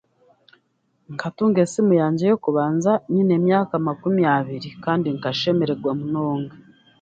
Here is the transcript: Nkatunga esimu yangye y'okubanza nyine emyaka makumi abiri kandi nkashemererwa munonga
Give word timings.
Nkatunga 1.13 1.59
esimu 1.65 1.93
yangye 2.01 2.23
y'okubanza 2.29 2.91
nyine 3.11 3.31
emyaka 3.39 3.73
makumi 3.87 4.21
abiri 4.37 4.69
kandi 4.83 5.07
nkashemererwa 5.17 5.91
munonga 5.99 6.53